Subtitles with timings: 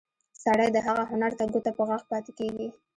[0.43, 2.67] سړی د هغه هنر ته ګوته په غاښ پاتې کېږي.